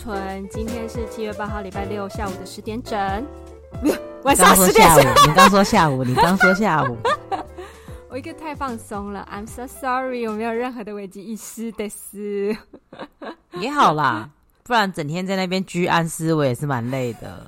[0.00, 0.48] 纯。
[0.48, 2.98] 今天是七月八号，礼拜六下午的十点整。
[4.22, 5.04] 晚上十点整。
[5.28, 6.96] 你刚说下午，你刚说下午。
[8.08, 12.56] 我一个太放松了，I'm so sorry，我没有任何的危机意识的是。
[13.60, 14.30] 也好啦，
[14.64, 17.46] 不然整天在那边居安思危也是蛮累的。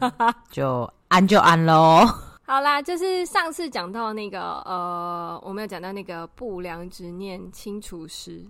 [0.51, 2.07] 就安就安喽。
[2.45, 8.45] 好啦，就是上次讲到那个呃，我们有讲到那个不良执念清除师。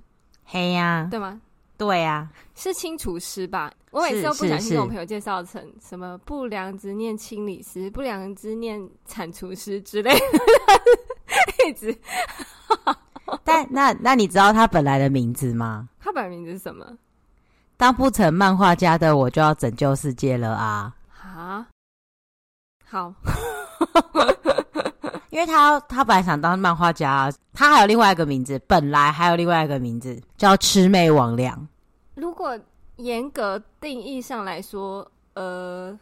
[0.44, 1.40] 嘿呀，对吗？
[1.82, 3.72] 对呀，是清除师吧？
[3.90, 11.94] 我每次都不小心跟我朋友介绍成什么不良执念清理师、不良执念铲除师之类的， 一直。
[13.44, 15.88] 但那那你知道他本来的名字吗？
[15.98, 16.86] 他本来名字是什么？
[17.76, 20.94] 当不成漫画家的我就要拯救世界了啊！
[21.20, 21.66] 啊，
[22.88, 23.12] 好。
[25.30, 31.66] 因为他他本来想当漫画家，他还有另外一个名字，本来还有另外一个名字叫魑魅魍魎。
[32.22, 32.56] 如果
[32.98, 35.98] 严格定义上来说，呃，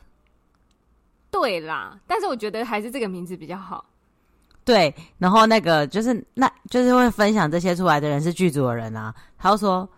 [1.30, 3.82] 对啦，但是我觉得还是这个名字比较好。
[4.66, 9.88] 对，然后那个就是那就是会分享这些出来的人是剧组的人啊，他就说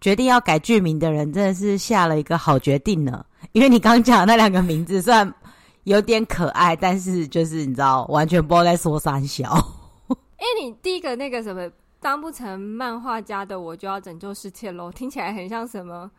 [0.00, 5.32] 决定要改剧名的人真的是下了一个好决定呢，因为你刚讲的那两个名字虽然。
[5.84, 9.50] 有点可爱，但是就是你知道，完全不知道在说三小。
[10.38, 11.68] 哎，你第一个那个什么，
[12.02, 16.10] 当不成漫画家的我就要拯救世界喽，听起来很像什么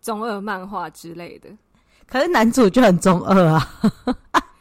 [0.00, 1.50] 中二漫画之类的。
[2.06, 3.68] 可是男主就很中二啊。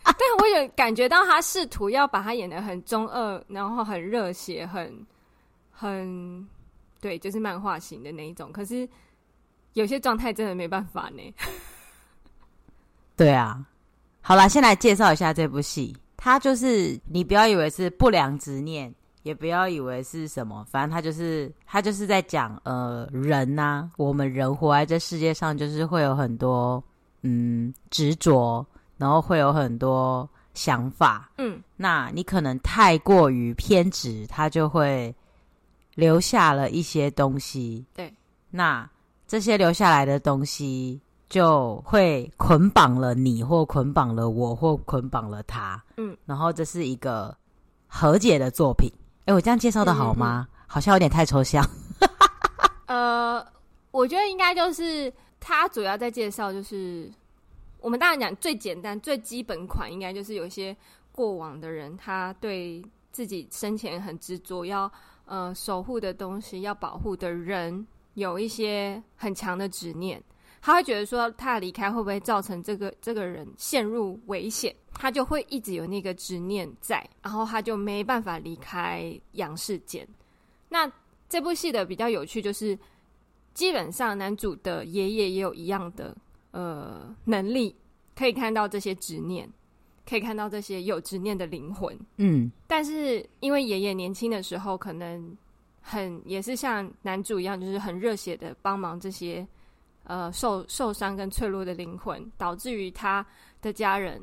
[0.03, 5.05] 但，我有感觉到他试图要把他演得很中二，然后很热血，很
[5.71, 6.47] 很
[6.99, 8.51] 对，就是漫画型的那一种。
[8.51, 8.89] 可是
[9.73, 11.33] 有些状态真的没办法呢。
[13.15, 13.63] 对啊。
[14.21, 15.95] 好啦，先来介绍一下这部戏。
[16.17, 18.91] 它就是你不要以为是不良执念，
[19.25, 26.81] 也不要以为是什么，反正他就是他就是在讲呃人呐、啊，我们人活在这世界上，就是会有很多
[27.23, 28.63] 嗯执着，
[28.97, 31.31] 然后会有很多想法。
[31.39, 35.13] 嗯，那你可能太过于偏执，他就会
[35.95, 37.83] 留下了一些东西。
[37.95, 38.13] 对，
[38.51, 38.87] 那
[39.27, 41.01] 这些留下来的东西。
[41.27, 45.83] 就会捆绑了你，或捆绑了我，或捆绑了他。
[45.97, 47.35] 嗯，然后这是一个
[47.87, 48.87] 和解的作品。
[49.25, 50.47] 哎，我这样介绍的好吗？
[50.67, 51.67] 好像有点太抽象。
[52.85, 53.43] 呃，
[53.89, 57.11] 我觉得应该就是他主要在介绍，就是
[57.79, 60.77] 我们当然讲最简单、最基本款，应该就是有一些
[61.11, 64.91] 过往的人，他对自己生前很执着，要
[65.25, 70.23] 呃守护的东西，要保护的人，有一些很强的执念。
[70.61, 74.75] 他会觉得说，他的离开会不会造成这个这个人陷入危险？
[74.95, 80.07] 他就会一直有那个执念在，然后他就没办法离开阳世间。
[80.69, 80.91] 那
[81.29, 82.77] 这部戏的比较有趣，就是
[83.53, 86.15] 基本上男主的爷爷也有一样的
[86.51, 87.75] 呃能力，
[88.15, 89.47] 可以看到这些执念，
[90.09, 91.97] 可以看到这些有执念的灵魂。
[92.17, 95.37] 嗯，但是因为爷爷年轻的时候可能
[95.81, 99.47] 很也是像男主一样，就是很热血的帮忙这些。
[100.07, 103.25] 呃，受受伤跟脆弱的灵魂，导致于他
[103.59, 104.21] 的家人，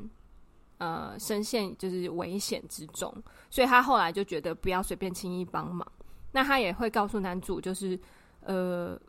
[0.77, 3.13] 呃，深陷就是危险之中，
[3.49, 5.89] 所以他后来就觉得不要随便轻易帮忙。
[6.31, 7.97] 那他也会告诉男主，就是
[8.41, 8.99] 呃，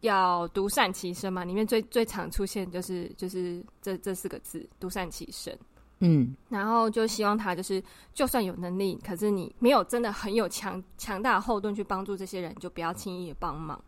[0.00, 1.44] 要独善其身嘛。
[1.44, 5.58] 里面最最常出现就是就是这这四个字“独善其身”。
[6.00, 13.82] 嗯，然后就希望他就是，就算有能力，可是你没有真的很有强强大的后盾去帮助这些人，就不要轻易的帮忙。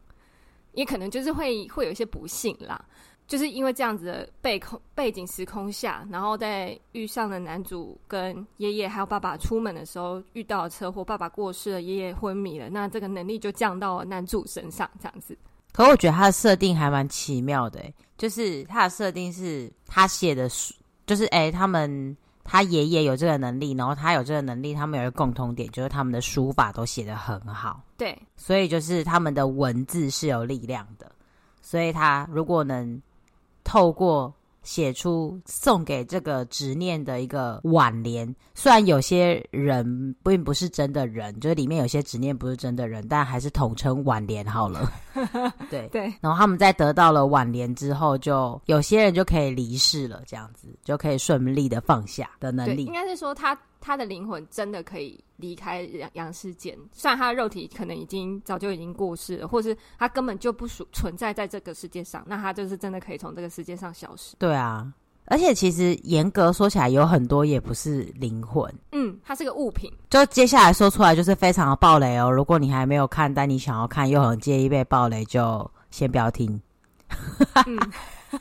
[0.73, 2.83] 也可能就是会会有一些不幸啦，
[3.27, 15.37] 就是因为这样子的背空背景时空下，然后在遇上了男主跟爷爷还有爸爸出门的时候遇到了车祸，爸爸过世了，爷爷昏迷了，那这个能力就降到了男主身上，这样子。
[15.73, 17.81] 可我觉得他的设定还蛮奇妙的，
[18.17, 20.75] 就是他的设定是他写的书，
[21.07, 22.17] 就是哎他们。
[22.49, 27.83] 他爷爷有这个能力，然后他有这个能力，他们有一个共同点，就是他们的书法都写得很好。
[27.97, 31.11] 对，所以就是他们的文字是有力量的。
[31.61, 33.03] 所以他如果能
[33.67, 34.33] 透过
[34.63, 38.33] 写出送给这个执念的一个挽联。
[38.55, 44.91] 虽然有些人并不是真的人，就是里面有些执念不是真的人，但还是统称挽联好了。
[45.69, 46.03] 对对。
[46.21, 52.85] 然后他们在得到了挽联之后，就有些人就可以离世了，这样子就可以顺利的放下的能力。
[52.85, 64.35] 应该是说他他的灵魂真的可以离开阳阳世间，虽然他的肉体可能已经早就已经过世了，或是他根本就不属存在在这个世界上，那他就是真的可以从这个世界上消失。
[64.39, 64.93] 对啊，
[65.27, 69.93] 而且其实严格说起来，有很多也不是灵魂，嗯，它是个物品。
[70.11, 76.61] 就接下来说出来就是非常的暴雷哦，如果你还没有看，但你想要看又很介意被暴雷，就先不要听。
[77.67, 77.79] 嗯，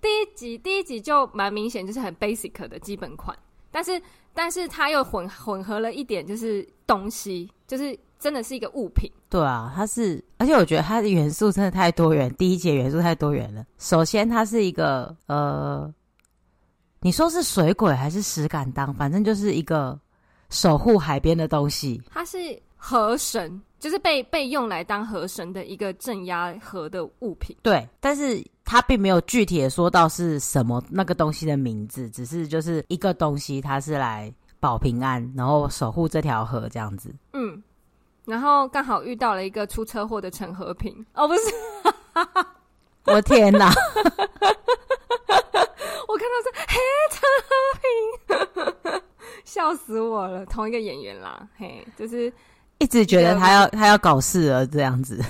[0.00, 3.38] 第一集第一集就蛮明显，就是很 basic 的基本款，
[3.70, 4.00] 但是。
[4.34, 9.10] 但是它又混混合了一点，就是东西，就是真的是一个物品。
[9.28, 13.64] 对啊，它是，而且我觉得它的元素真的太多元，第一节元素太多元了。
[13.78, 15.92] 首先，它是一个呃，
[17.00, 19.98] 你说是水鬼还是石敢当，反正就是一个
[20.48, 22.02] 守护海边的东西。
[22.10, 22.38] 它是
[22.80, 27.56] 河神，就是被被用来当河神的一个镇压河的物品。
[27.62, 28.42] 对，但是。
[28.62, 37.12] 他并没有具体的说到是什么那个东西的名字，只是就是一个东西，它是来保平安，然后守护这条河这样子。
[37.32, 37.60] 嗯，
[38.24, 41.04] 然后刚好遇到了一个出车祸的陈和平。
[41.14, 41.52] 哦，不是，
[43.12, 43.72] 我天哪！
[46.06, 46.78] 我看到是嘿
[47.10, 47.50] 陈和
[48.92, 49.02] 平，
[49.44, 52.32] 笑死我了，同一个演员啦，嘿，就是
[52.80, 55.22] 一直觉得他要他要搞事了这样子。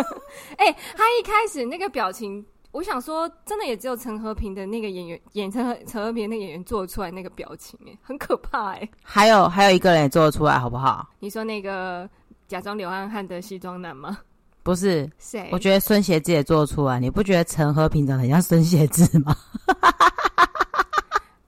[0.56, 2.44] 哎、欸，他一开始那个表情。
[2.70, 8.88] 我想说，真的也只有陈和平的那个演员演陈和陈和平的那个演员做出来那个表情，哎，很可怕哎。
[9.02, 11.08] 还有还有一个人也做得出来，好不好？
[11.18, 12.08] 你说那个
[12.46, 14.18] 假装流浪汉的西装男吗？
[14.62, 15.48] 不是，谁？
[15.50, 17.00] 我觉得孙协志也做得出来。
[17.00, 19.34] 你不觉得陈和平长得很像孙协志吗？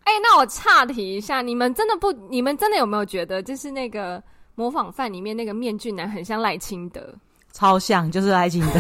[0.05, 2.11] 哎、欸，那我岔题一下，你们真的不？
[2.31, 4.21] 你们真的有没有觉得，就是那个
[4.61, 7.15] 模仿犯里面那个面具男很像赖清德？
[7.51, 8.73] 超像，就是赖清德。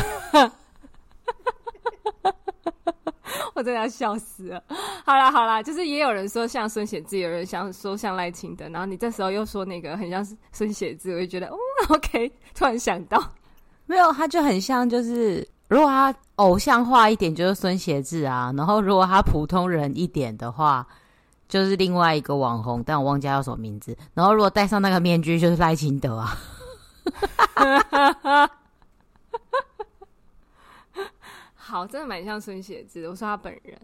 [3.55, 4.63] 我真的要笑死了！
[5.07, 10.23] 好啦好啦，就是也有人说像孙写字，有人想说像赖清德，然后你这时候又说那个很像
[10.53, 11.57] 孙写字，我就觉得哦
[11.89, 13.19] ，OK，突然想到，
[13.87, 20.87] 没有，他就很像，就是如果他偶像化一点，就是孙写字啊；然后如果他普通人一点的话，
[21.51, 23.95] 就是另外一个网红，但我忘记叫什么名字。
[24.15, 26.39] 然后如果戴上那个面具，就是赖清德啊。
[31.55, 33.09] 好，真的蛮像孙协志。
[33.09, 33.79] 我说他本人，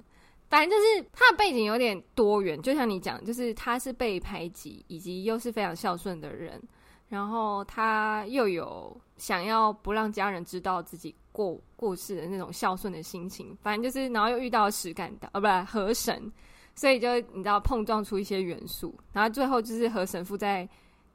[0.49, 6.61] 反正就是他的背景有点多元，就像你讲，就是他是被排挤，以及又是非常孝顺的人，
[7.09, 13.57] 然后他又有想要不让家人知道自己过过世的那种孝顺的心情。
[13.63, 16.33] 反正就是，然后又遇到石敢当，哦，不是河神，
[16.77, 20.69] 所以就你知道碰撞出一些元素，然后最后就是和神父在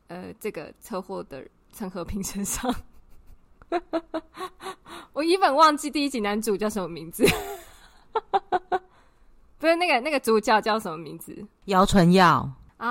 [0.08, 1.42] 呃这个车祸的
[1.72, 2.76] 陈和平身上。
[5.14, 7.24] 我一本忘记第一集男主叫什么名字，
[9.58, 11.34] 不是那个那个主角叫什么名字？
[11.66, 12.88] 姚淳耀啊！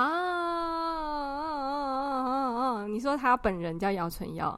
[2.87, 4.57] 你说他本人叫姚淳耀？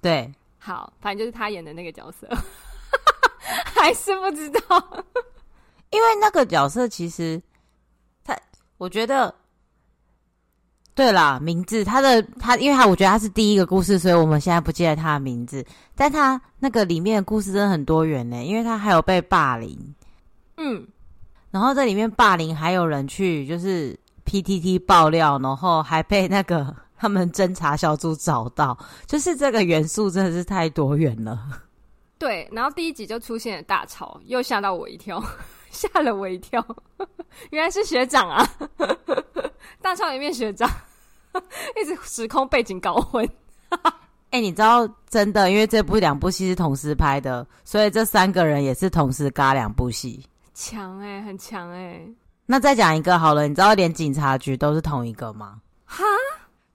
[0.00, 2.28] 对，好，反正就是他演的那个角色，
[3.74, 5.04] 还是不知道，
[5.90, 7.47] 因为那个角色其实他，
[8.78, 9.34] 我觉得。
[10.94, 15.64] 对啦，名字他的他，因为他我觉得他是第一个故事，所以我们现在不记得他的名字。
[15.94, 19.78] 但他那个里面的故事真的很多元呢，因为他还有被霸凌，
[20.56, 20.84] 嗯，
[21.52, 31.62] 然后在里面霸凌还有人去就是 PTT 爆料，然后还被那个他们侦查小组找到，就是这个元素真的是太多元了。
[32.18, 35.22] 对，然后第一集就出现了大潮，又吓到我一跳，
[35.70, 36.64] 吓了我一跳，
[37.50, 38.48] 原来是学长啊，
[39.80, 40.68] 大创里面学长。
[41.80, 43.24] 一直时空背景搞混，
[44.30, 52.14] 哎、欸，你知道真的，因为这部两部戏是同时拍的，所以这三个人也是同时嘎两部戏，强哎、欸，很强哎、欸。
[52.44, 55.60] 那再讲一个好了，你知道连警察局都是同一个吗？
[55.84, 56.02] 哈，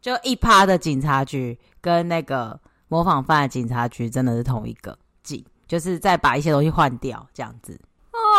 [0.02, 2.58] 就一趴的警察局跟那个
[2.88, 7.78] 模仿犯的警察局真的是同一个警，就是再把一些东西换掉这样子。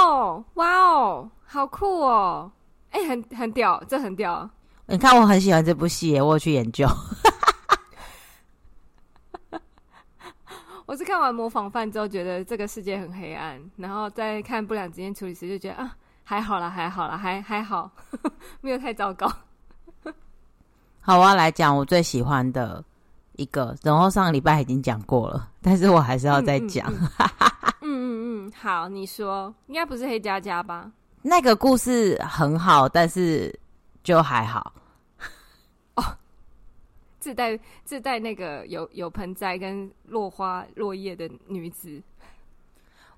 [0.05, 2.53] 哦，哇哦，好酷哦，
[2.91, 4.49] 哎、欸，很很屌，这很屌。
[4.87, 6.87] 你看，我很喜欢这部戏，我有去研究。
[10.87, 17.91] 我是看完《模仿犯》之后，觉得这个世界很黑暗，然后再看《不良执念处理师》，就觉得啊，还好啦，还好啦，还还好，
[18.61, 19.27] 没有太糟糕。
[21.01, 22.85] 好，我要来讲我最喜欢的
[23.37, 26.87] 一个，然后上个礼拜已经讲过了，但是我还是要再讲。
[26.93, 30.91] 嗯嗯嗯， 嗯，嗯，嗯，好，你说，应该不是黑佳佳吧？
[31.21, 33.55] 那个故事很好，但是
[34.03, 34.73] 就还好。
[35.97, 36.03] 哦，
[37.21, 42.03] 自带自带那个有有盆栽跟落花落叶的女子。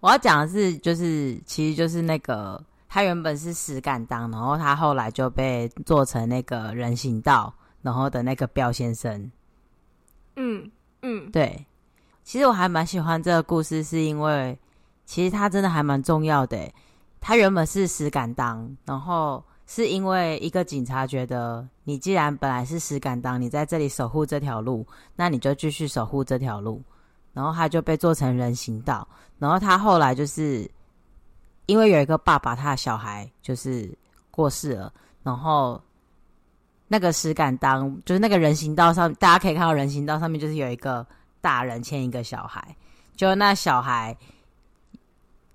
[0.00, 9.30] 我要讲的是，就是其实就是那个，他原本是石敢当，然后他后来就被做成那个人行道，然后的那个彪先生。
[10.34, 10.70] 嗯
[11.02, 11.64] 嗯，对。
[12.26, 14.58] 其实我还蛮喜欢这个故事，是因为
[15.04, 16.58] 其实他真的还蛮重要的。
[17.20, 26.82] 他原本是石敢当，然后是因为一个警察觉得，你既然本来是石敢当，你在这里守护这条路，那你就继续守护这条路。
[27.32, 29.06] 然后他就被做成人行道。
[29.38, 30.68] 然后他后来就是
[31.66, 33.88] 因为有一个爸爸，他的小孩就是
[34.32, 34.92] 过世了。
[35.22, 35.80] 然后
[36.88, 41.06] 那个石敢当，就是那个人行道上，大家可以看到人行道上面就是有一个
[41.46, 42.76] 大人牵一个小孩，
[43.14, 44.16] 就那小孩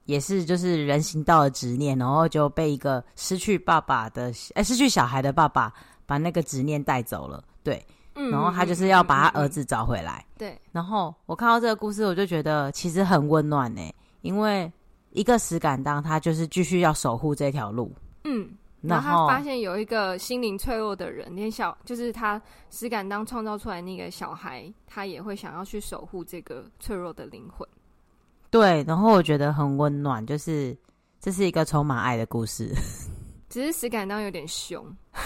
[0.06, 5.74] 也是就是人行道的执念，然后就被一个失去爸爸的哎失去小孩的爸爸
[6.06, 7.44] 把那个执念带走了。
[7.62, 7.86] 对。
[8.14, 10.26] 然后他就是要把他儿子找回来。
[10.38, 10.58] 对。
[10.72, 13.82] 然后我看到这个故事，我就觉得其实很温暖呢，
[14.22, 14.72] 因为
[15.12, 17.94] 一个石敢当，他就是继续要守护这条路。
[18.24, 18.50] 嗯。
[18.82, 27.68] 然后他发现有一个心灵脆弱的人，连小就是他石敢当创造出来那个小孩，他也会想要去守护这个脆弱的灵魂。
[28.50, 28.84] 对。
[28.88, 30.76] 然后我觉得很温暖，就是
[31.20, 32.70] 这是一个充满爱的故事。
[33.50, 34.84] 只是石敢当有点凶。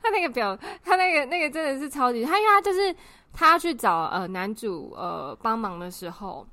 [0.00, 2.96] 他那个表，他那个那个真的是超级，他因为他就是
[3.32, 6.46] 他去找呃男主呃帮忙的时候，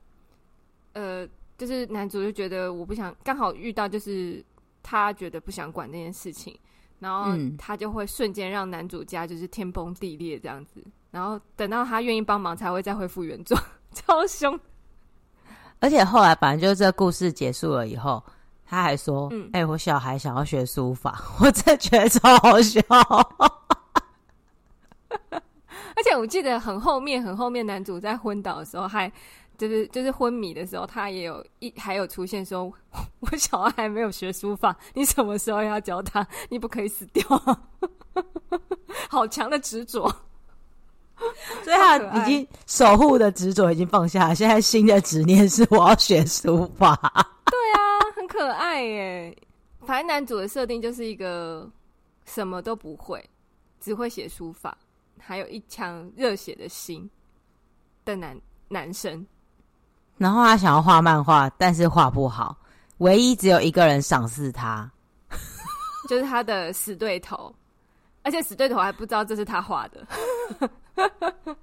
[0.94, 1.26] 呃
[1.58, 4.44] 就是男主就觉得我不想，刚好遇到就是
[4.84, 6.58] 他觉得不想管那件事情，
[7.00, 13.62] 然后他就会瞬间让男主家就是天崩地裂这样子，然后等到他愿意帮忙才会再恢复原状，
[13.94, 14.60] 超凶。
[15.80, 18.24] 而且后来反正就是这个故事结束了以后。
[18.68, 22.82] 他还说：“哎、嗯欸，我小孩想要学书法， 我真觉得超好笑。
[25.30, 29.10] 而且我记得很后面，很后面，男主在昏倒的时候，还
[29.58, 32.72] 就是就是昏迷的时候，他也有一还有出现说：
[33.20, 36.26] 我小孩还没有学书法，你什么时候要教他？
[36.50, 37.24] 你不可以死掉。
[39.10, 40.08] 好强的执着，
[41.64, 46.96] 所以他已经守护的执着已经放下，现在新的执念是我要学书法。
[47.46, 49.38] ”对啊，很可爱耶。
[49.86, 51.70] 反正男主的设定就是一个
[52.26, 53.24] 什么都不会，
[53.80, 54.78] 只会写书法，
[55.20, 57.10] 还有一腔热血的心
[58.04, 59.26] 的男男生。
[60.18, 62.58] 然后他想要画漫画，但是画不好，
[62.98, 64.90] 唯一只有一个人赏识他，
[66.10, 67.54] 就是他的死对头，
[68.24, 70.08] 而且死对头还不知道这是他画的。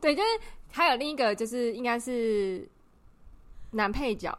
[0.00, 0.28] 对，就是
[0.70, 2.68] 还有另一个，就是应该是
[3.70, 4.36] 男配角。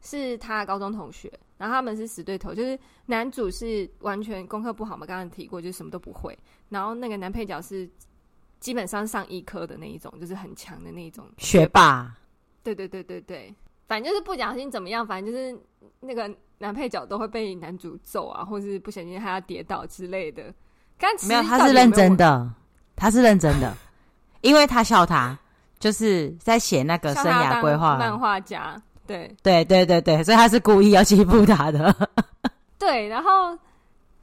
[0.00, 6.38] 是他的高中同学，然后他们是死对头，就是男主是完全功课不好嘛，刚刚提过，就是什么都不会。
[6.68, 7.86] 然后那个男配角是
[8.60, 12.14] 基本上上医科的那一种，就是很强的那一种学霸。
[12.74, 13.54] 对对对对对，
[13.86, 15.58] 反正就是不小心怎么样，反正就是
[16.00, 20.52] 那个男配角都会被男主揍啊，或是不小心他要跌倒之类的。
[20.98, 22.50] 刚没有，他是认真的，
[22.96, 23.74] 他是认真的，
[24.40, 25.38] 因为他笑他，
[25.78, 28.80] 就是在写那个生涯规划漫画家。
[29.06, 31.94] 对对对对对，所以他是故意要欺负他的。
[32.78, 33.56] 对，然后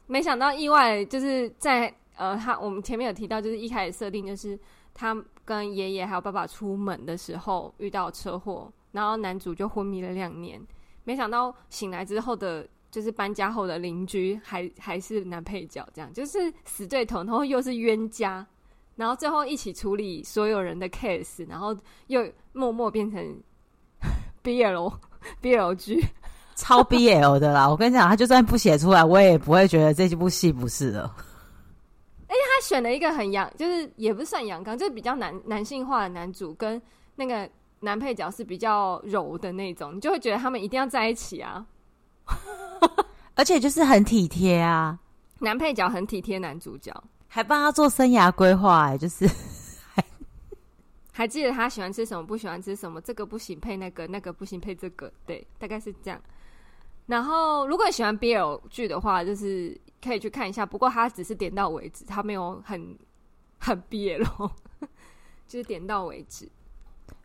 [0.06, 4.58] 没想到意外就是在呃，他我们前面有提到，就是一开始设定就是
[4.96, 10.60] 他跟爷爷还有爸爸出门的时候遇到车祸，然后男主就昏迷了两年。
[11.04, 18.44] 没想到醒来之后的，就是搬家后的邻居还还是男配角，这样就是死对头，然后又是冤家，
[18.96, 23.40] 然后最后一起处理所有人的 case，然后又默默变成。
[24.42, 24.94] B L
[25.42, 26.06] B L G
[26.54, 27.68] 超 B L 的啦！
[27.68, 31.10] 我跟你讲，他就算不写出来，我也不会觉得这部戏不是的。
[32.36, 36.82] 而且他选了一个很阳，就是也不算阳刚，就是比较男男性化的男主，跟
[37.16, 37.50] 那个
[37.80, 41.66] 男配角是比较柔的那种，你就会觉得他们一定要在一起啊！
[43.36, 45.00] 而且就是很体贴啊，
[45.40, 46.92] 男配角很体贴男主角，
[47.28, 49.30] 还帮他做生涯规划，哎，就是。
[51.18, 56.20] 还记得他喜欢吃什么，不喜欢吃什么，这个不行配那个，那个不行配这个，对，大概是这样。
[57.06, 60.66] 然后，如果你喜欢 BL 剧的话，就是可以去看一下。
[60.66, 62.98] 不过，他只是点到为止，他没有很
[63.58, 64.52] 很憋咯
[65.48, 66.48] 就是点到为止。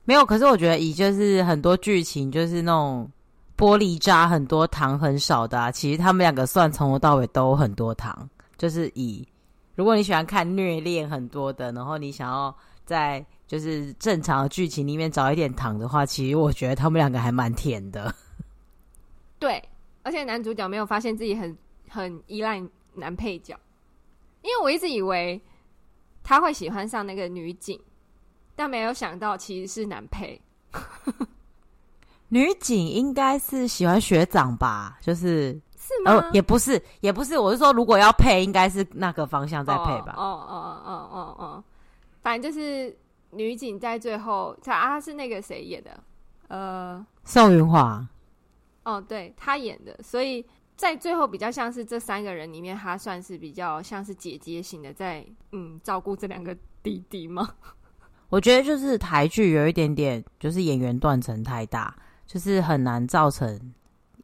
[0.04, 3.08] 没有，可是我觉得以就是很多剧情就是那种
[3.56, 8.28] 玻璃渣很多糖很少的啊，其实他们两个算从头到尾都很多糖。
[8.56, 9.26] 就是以
[9.74, 18.12] 如果你喜欢看虐恋很多的，然后你想要在就是正常的剧情里面找一点糖的话，其实我觉得他们两个还蛮甜的。
[19.38, 19.62] 对，
[20.02, 21.56] 而且男主角没有发现自己很
[21.90, 22.62] 很依赖
[22.94, 23.58] 男配角，
[24.42, 25.40] 因为我一直以为
[26.22, 27.78] 他会喜欢上那个女警，
[28.54, 30.40] 但没有想到其实是男配。
[32.32, 34.96] 女警应该是喜欢学长吧？
[35.00, 36.12] 就是是吗？
[36.12, 37.36] 呃，也不是，也不是。
[37.36, 40.14] 我是说，如果要配，应该是那个方向再配吧？
[40.16, 41.64] 哦哦哦哦哦哦，
[42.22, 42.96] 反正就是
[43.32, 46.00] 女警在最后，他啊是那个谁演的？
[46.46, 48.06] 呃，宋云华。
[48.84, 50.46] 哦，对，他演的，所以
[50.80, 57.48] 在最后比较像是这三个人里面，他算是比较像是姐姐型的在，嗯照顾这两个弟弟吗？
[58.30, 61.94] 我觉得就是台剧有一点点，就是演员断层太大。
[62.26, 63.60] 就是很难造成，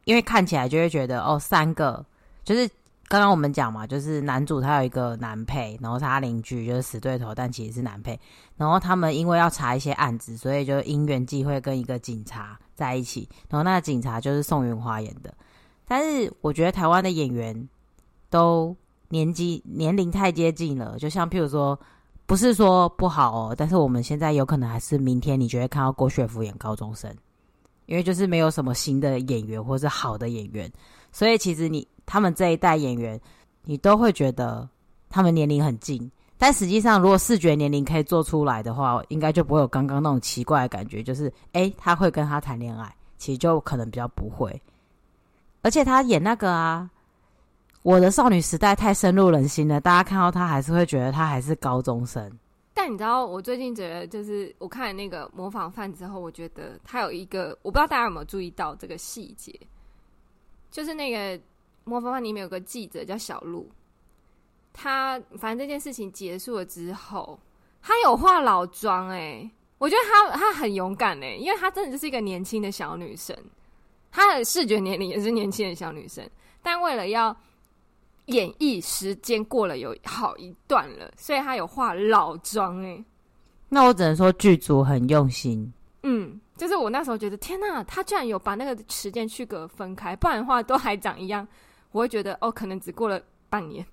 [0.05, 2.05] 因为看起来就会觉得哦，三个
[2.45, 2.65] 就是
[3.09, 8.17] 刚刚我们讲嘛，就是男主他有一个男配，然后他邻居就是死对头，但其实是男配。
[8.55, 13.27] 然后他们因为要查一些案子，所以就因缘际会跟一个警察在一起。
[13.49, 15.33] 然后那个警察就是宋云华演的。
[15.87, 17.69] 但是我觉得台湾的演员
[18.29, 18.75] 都
[19.09, 21.79] 年纪年龄太接近了，就像譬如说，
[22.25, 27.09] 不是说不好哦，但是我们现在有可能还是明天你就会看到郭雪福演高中生。
[27.85, 30.69] 因为就是没有什么新的演员或是好的演员，
[31.09, 33.17] 所以其实你他们这一代演员，
[33.63, 34.67] 你都会觉得
[35.09, 36.11] 他们年龄很近。
[36.37, 44.61] 但实际上，如果视觉年龄可以做出来的话，应该就不会有刚刚那种奇怪的感觉，就是诶，他会跟他谈恋爱，其实就可能比较不会。
[45.61, 46.89] 而且他演那个啊，
[47.83, 52.31] 我的少女时代太深入人心了，大家看到他还是会觉得他还是高中生。
[52.73, 59.51] 但你知道，我最近觉得，就是我看那个模仿犯之后，我觉得他有一个，我不知道大家有没有注意到这个细节，
[60.69, 61.43] 就是那个
[61.85, 63.67] 模仿犯里面有个记者叫小鹿，
[64.73, 67.39] 他反正这件事情结束了之后，
[67.81, 69.49] 他有化老妆，哎，
[69.79, 73.35] 我觉得他他很勇敢哎，因为他真的就是一个年轻的小女生，
[74.17, 76.27] 她的视觉年龄也是年轻的小女生，
[76.61, 77.35] 但为了要。
[78.27, 83.01] 演绎时间过了有好一段了，所以她有化老妆哎。
[83.69, 85.71] 那我只能说剧组很用心。
[86.03, 91.47] 嗯，就是我那时候觉得天哪，她居然有把那个时间区隔分开，不然的话都还长一样，
[91.93, 93.85] 我会觉得哦，可能只过了半年。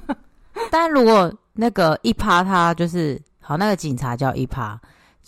[0.72, 4.80] 但如果那个一趴他就是好，那个警察叫一趴，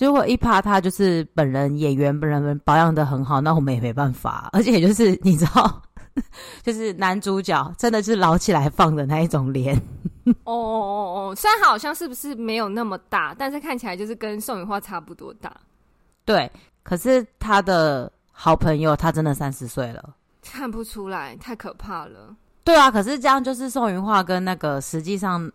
[0.06, 4.48] 如果一趴他就是本人演员本人保养的很好，那我们也没办法。
[4.54, 5.82] 而且就是你知道。
[6.64, 9.76] 就是男主角真的是老起来放的那一种脸。
[10.42, 15.56] 哦哦哦哦，虽然好像是不是没有那么大，但是看起来就是跟宋芸樺差不多大。
[16.24, 16.50] 对，
[16.82, 22.34] 可是他的好朋友他真的三十岁了，看不出来，太可怕了。
[22.64, 25.48] 对啊，可是这样就是宋云画跟那个实际上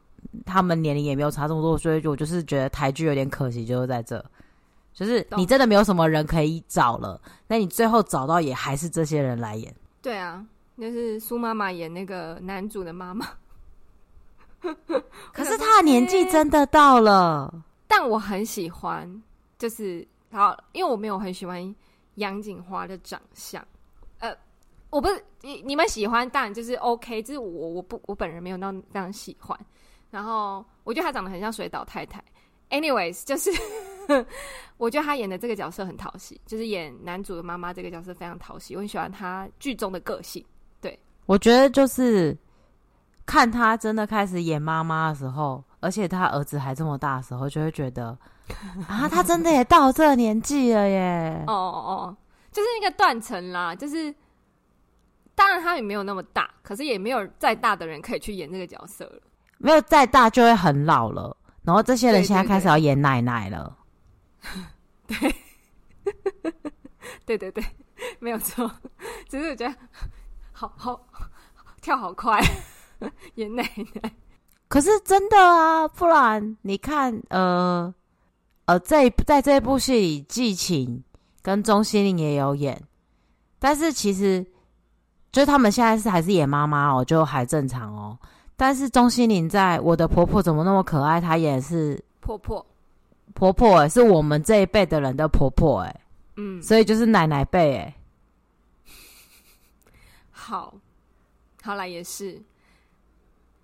[0.46, 4.24] 他们年龄也没有差这么多，所以我就是觉得台剧有点可惜，就是在这，
[4.94, 9.74] 就是你真的没有什么人可以找了，那你最后找到也还是这些人来演。
[10.02, 10.46] 对啊。
[10.76, 13.28] 就是苏妈妈演那个男主的妈妈，
[15.32, 19.08] 可是他的年纪真的到了，但我很喜欢，
[19.60, 21.64] 就是好，因为我没有很喜欢
[22.16, 23.64] 杨锦华的长相，
[24.18, 24.36] 呃，
[24.90, 29.56] 我不是你你们喜欢，当然就是 OK，就是我我不我本人没有那那样喜欢，
[30.14, 32.24] 然后我觉得他长得很像水岛太太
[32.70, 33.50] ，anyways，就是
[34.78, 40.46] 我觉得他演的这个角色很讨喜，就是演男主的妈妈这个角色非常讨喜，我很喜欢他剧中的个性。
[40.80, 42.38] 对我觉得就是
[43.26, 48.16] 看他真的开始演妈妈的时候，而且他儿子还这么大的时候，就会觉得
[48.88, 51.44] 啊，他真的也到这个年纪了耶！
[51.48, 52.18] 哦哦，
[52.52, 54.14] 就是那个断层啦，就是
[55.34, 59.20] 当然他也没有那么大，可是也没有再大的人可以去演这个角色了。
[59.64, 63.78] 没有再大就会很老了，然后这些人现在开始要演奶奶了。
[65.08, 65.34] 对，
[67.26, 67.64] 对对对，
[68.20, 68.70] 没有错，
[69.30, 69.74] 只是我觉得。
[70.52, 71.02] 好好
[71.82, 72.40] 跳好快，
[73.36, 74.12] 演奶奶。
[74.68, 77.94] 可是真的啊，不然你看，呃
[78.66, 81.02] 呃，在在这部戏里，季晴
[81.42, 82.82] 跟钟欣凌也有演，
[83.60, 84.46] 但是其实
[85.32, 88.18] 就是他们现在是还是演妈妈哦，就还正常哦。
[88.56, 91.20] 但是钟欣凌在我的婆婆怎么那么可爱？
[91.20, 92.66] 她也是婆婆，
[93.34, 96.02] 婆婆哎，是我们这一辈的人的婆婆哎，
[96.38, 97.96] 嗯，所以就是奶奶辈哎。
[100.32, 100.74] 好，
[101.62, 102.42] 好啦，也是。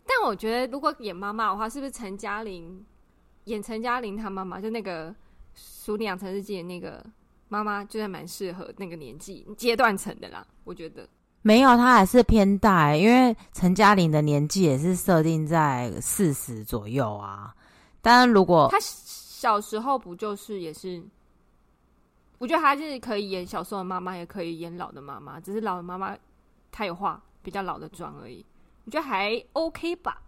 [0.07, 2.83] 但我觉得，如果演妈妈的话，是不是陈嘉玲
[3.43, 5.11] 演陈嘉玲她妈妈，就那个
[5.53, 7.05] 《俗女养成日记》的那个
[7.47, 10.45] 妈妈，就还蛮适合那个年纪阶段层的啦。
[10.63, 11.07] 我觉得
[11.41, 17.55] 没有，她还是偏大，因为陈嘉玲的年纪也是设定在四十左右啊。
[18.01, 21.01] 当然，如果她小时候不就是也是
[22.39, 26.17] 我觉得他是可以演小时候的妈妈，也可以演老的妈妈，只是老的妈妈
[26.71, 28.45] 她有化比较老的妆而已。
[28.85, 30.21] 我觉得还 OK 吧。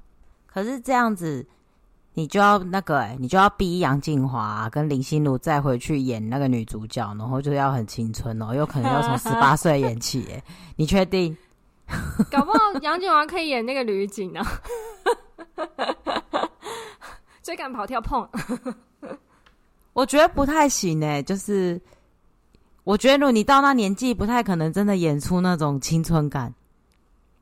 [0.45, 1.45] 可是这样子，
[2.13, 10.27] 你就要那个、欸，你就要逼杨静华跟林心如再回去演那个女主角，然后就要很青春哦，有可能要从 十八岁演起。
[10.31, 10.43] 哎，
[10.75, 11.35] 你确定？
[12.31, 14.41] 搞不好杨静华可以演那个女警呢？
[17.43, 18.27] 追赶跑跳碰，
[19.93, 21.79] 我觉得不太行哎，就是。
[22.83, 26.51] 我觉得，如果你到那年纪，不太可能真的演出那种青春感。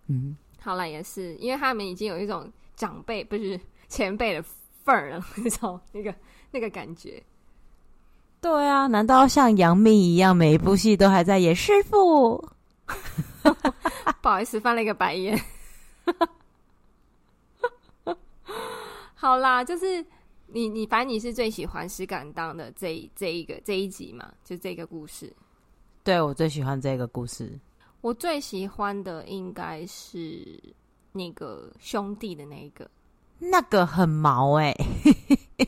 [0.07, 4.43] 嗯，好了，也是，因为他们已经有一种长辈不是前辈的
[4.89, 6.15] 份儿了， 那种那个
[6.49, 7.21] 那个感觉。
[8.41, 12.43] 对啊，难道像杨幂一样，每一部戏都还在演师傅？
[14.21, 15.39] 不好意思，翻了一个白眼。
[19.13, 20.03] 好啦，就是。
[20.51, 24.33] 你你反正你是最喜欢石敢当的这这一个这一集嘛？
[24.43, 25.31] 就这个故事。
[26.03, 27.51] 对，我最喜欢这个故事。
[28.01, 30.59] 我最喜欢的应该是
[31.11, 32.89] 那个兄弟的那一个，
[33.39, 35.67] 那个很毛哎、欸，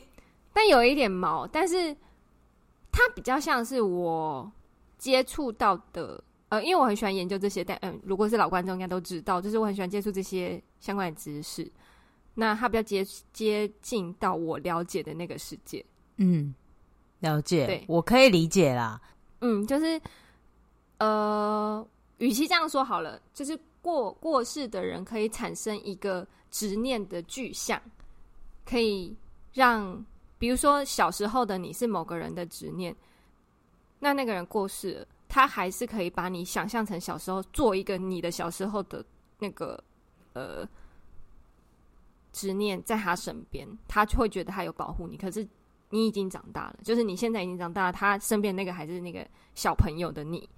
[0.52, 1.96] 但有一点毛，但是
[2.90, 4.50] 它比较像是我
[4.98, 11.70] 接触到的，呃，因为我很喜欢研究这些，但嗯、呃，如果是老观众应该都知道，就是我很喜欢接触这些相关的知识。
[12.34, 15.84] 那他比较接接近到我了解的那个世界，
[16.16, 16.54] 嗯，
[17.20, 18.98] 了解，对，我可以理解啦，
[19.40, 20.00] 嗯，就是，
[20.96, 27.78] 呃，与其这样说好了，就是过过世的人可以产生一个执念的具象，
[28.64, 29.14] 可以
[29.52, 30.02] 让，
[30.38, 32.96] 比如说小时候的你是某个人的执念，
[33.98, 39.04] 那那个人过世了，他还是可以把你想象成小时候做一个你的小时候的
[39.38, 39.84] 那个，
[40.32, 40.66] 呃。
[42.34, 45.18] 执念在他身边，他就会觉得他有保护你。
[45.18, 45.46] 可是
[45.90, 50.48] 你已经长大了，就是你现在已经长大了，他身边那个还是那个小朋友的你。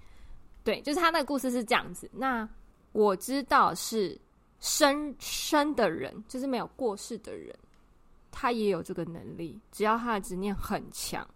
[0.63, 2.09] 对，就是他那个故事是这样子。
[2.15, 2.49] 那
[2.95, 4.17] 我知道是
[4.61, 7.53] 生生的人，就是没有过世的人，
[8.31, 9.61] 他也有这个能力。
[9.73, 11.29] 只要他的执念很强，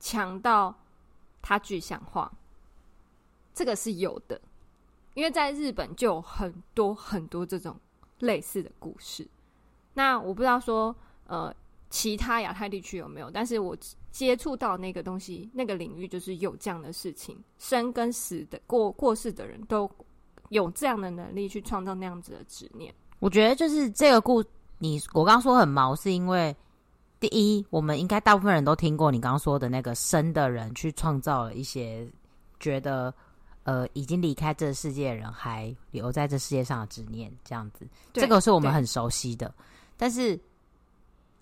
[0.00, 0.74] 强到
[1.42, 2.32] 他具象化，
[3.52, 4.40] 这个是有的。
[5.12, 7.78] 因为在日本就有很多很多这种
[8.18, 9.28] 类似的故事。
[9.92, 11.54] 那我不知道说，呃，
[11.90, 13.30] 其他亚太地区有没有？
[13.30, 13.76] 但是我
[14.10, 19.88] 接触到那个东西，那个领域就是有这样的事情，生跟死的过过世的人都
[20.54, 22.94] 有这样的能力去创造那样子的执念。
[23.18, 24.42] 我觉得就是这个故，
[24.78, 26.54] 你我刚刚说很毛，是因为
[27.18, 32.08] 第一，我们应该大部分人都听过你刚刚说的那个生的人去创造了一些
[32.60, 33.12] 觉得
[33.64, 39.52] 呃已经离开这个世界的人还留在这世界上的执念，这样子，这个是我们很熟悉的。
[39.96, 40.38] 但是，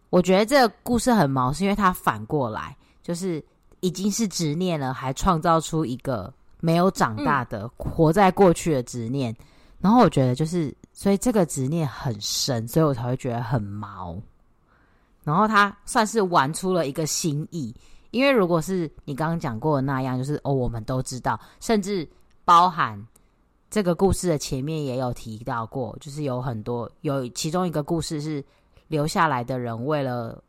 [0.09, 3.45] 我觉得这个故事很毛，是因为它反过来，就是
[3.81, 9.31] 已经是执念了，还创造出一个没有长大的、活在过去的执念。
[9.33, 9.37] 嗯、
[9.81, 14.17] 然后我觉得，就是所以这个执念很深，所以我才会觉得很毛。
[15.23, 17.75] 然后他算是玩出了一个新意，
[18.13, 22.09] 因为如果是你刚刚讲过的那样，就是哦，我们都知道，甚至
[22.47, 23.07] 包含。
[23.75, 28.45] 这个故事的前面也有提到过，就是有很多有其中一个故事是
[28.89, 30.45] 留下来的人为了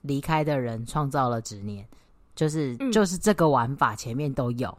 [0.00, 1.86] 离开的人创造了执念，
[2.34, 4.74] 就是、嗯、就是这个玩法前面都有，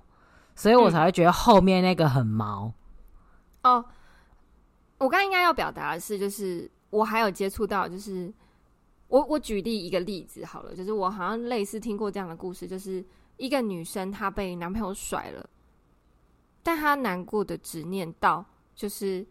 [0.56, 2.74] 所以我才会觉得后面那个很毛。
[3.62, 3.86] 嗯、哦，
[4.98, 8.32] 我刚刚应该要表达的是，就是我还有接触到，就是
[9.08, 13.04] 我我举例一个例子好了，就是我好像类似听过这样的故事，就是
[13.38, 15.50] 一个女生她被男朋友甩了。
[16.62, 19.26] 但她难过的执念到，就是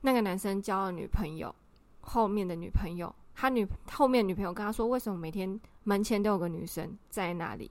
[0.00, 1.54] 那个男生交了女朋友，
[2.00, 7.70] 后面的女朋友，他女后面女朋友跟他说，为什么每天门前都有个女生在那里？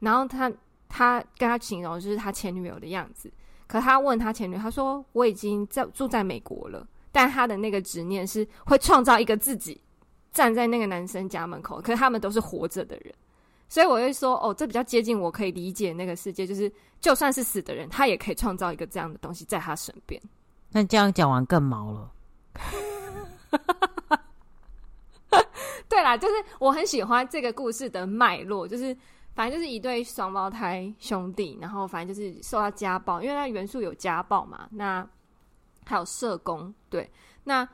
[0.00, 0.50] 然后他
[0.96, 3.28] 他跟他形容就是他前女友的样子。
[3.66, 9.80] 可他问他前女友，他说我已经在住在美国了，但他的那个执念是会创造一个自己
[10.30, 13.12] 站在那个男生家门口，可是他们都是活着的人。
[13.68, 20.20] 所以我会说，哦，这比较接近我可以理解那个世界，就是就算是死的人，他也可以创造一个这样的东西在他身边。
[20.70, 22.12] 那这样讲完更毛了。
[25.88, 28.96] 对啦，就是我很喜欢这个故事的脉络，就是
[29.34, 35.06] 反正就是一对双胞胎兄弟，然后反正就是受到家暴，因为它元素有家暴嘛，那
[35.84, 37.10] 还有社工，对，
[37.44, 37.68] 那。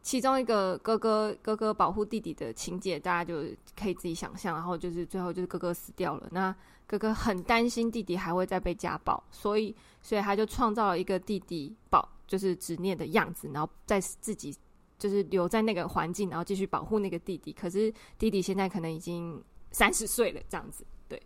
[0.00, 3.42] 其中一个哥哥哥哥保护弟弟的情节，大家就
[3.78, 4.54] 可以自己想象。
[4.54, 6.54] 然后就是最后就是哥哥死掉了，那
[6.86, 14.56] 哥哥很担心弟弟还会再被家暴，所以所以他就创造了一个弟弟保就是执念的样子，然后在自己
[14.98, 17.52] 就是留在那个环境，然后继续保护那个弟弟。
[17.52, 19.42] 可是弟弟现在可能已经
[19.78, 21.22] 三十岁了，这样子对。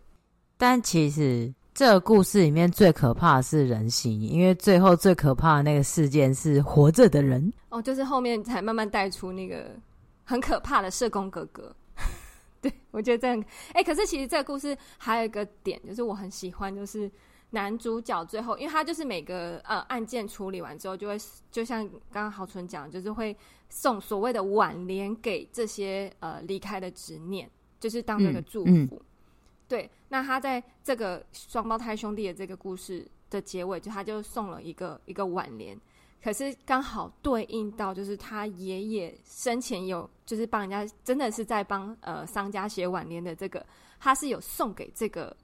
[0.57, 7.51] 但其实这个故事里面最可怕的是人心，因为最后最可怕的那个事件是活着的人。
[7.69, 9.71] 哦，就是后面才慢慢带出那个
[10.23, 11.75] 很可怕的社工哥哥。
[12.61, 13.43] 对，我觉得这样。
[13.69, 17.09] 哎、欸，可是其实这个故事还有一个点，就是我很喜欢，就是
[17.49, 21.17] 男主角最后，因为他就是每个呃案件处理完之后，就会
[21.51, 23.35] 就像刚刚豪纯讲，就是会
[23.69, 27.49] 送所谓的挽联给这些呃离开的执念，
[27.83, 28.71] 就是当那个祝福。
[28.71, 28.99] 嗯嗯
[29.67, 35.75] 对，那他在这个双胞胎兄弟的这个故事的结尾，就他就送了一个一个挽联，
[36.21, 43.65] 可是刚好对应到就是他爷爷生前有就是帮人家真的是在帮呃商家写挽联的这个，
[43.99, 45.35] 他是有送给这个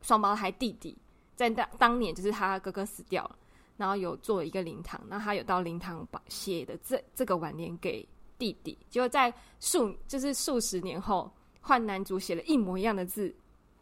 [0.00, 0.96] 双胞胎弟弟，
[1.34, 3.36] 在当当年就是他哥哥死掉了，
[3.76, 11.30] 然后有做一个灵堂，那他有到灵堂把写的这这个挽联给弟弟，结果在数就是数十年后。
[11.66, 13.34] 换男主写了一模一样的字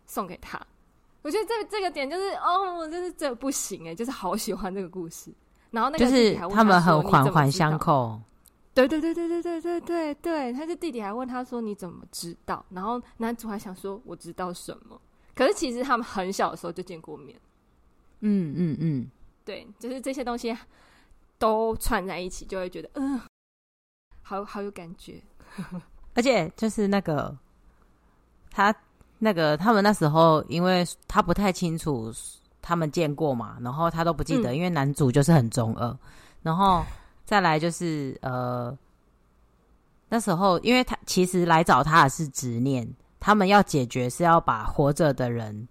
[0.07, 0.59] 送给他，
[1.21, 5.31] 我觉得这这个点就是哦，我就是这不行哎，就是好喜欢这个故事。
[5.71, 8.19] 然后那个就是他们很环环相扣，
[8.73, 10.53] 对对对对对对对对对。
[10.55, 12.65] 他是弟弟还问他说你怎么知道？
[12.71, 14.99] 然后男主还想说我知道什么？
[15.35, 17.39] 可是其实他们很小的时候就见过面。
[18.21, 19.11] 嗯嗯嗯，
[19.45, 20.57] 对，就是这些东西
[21.39, 23.23] 都串在一起，就会觉得嗯、呃，
[24.23, 25.21] 好好有感觉。
[26.15, 27.37] 而且就是那个。
[28.55, 28.73] 他
[29.19, 32.13] 那个，他们那时候，因为他不太清楚
[32.63, 35.99] 他们见过嘛，然后他都不记得，嗯、因为男主就是很中二，
[36.41, 36.85] 然后
[37.25, 38.77] 再来就是呃，
[40.09, 42.89] 那时候因为他其实来找他的是执念，
[43.19, 45.67] 他们要解决是要把活着的人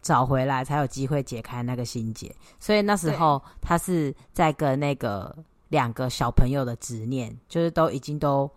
[0.00, 5.36] 找回来，才有机会解开那个心结，所以那时候他是在跟那个
[5.68, 8.50] 两个小朋友的执念，就是都已经都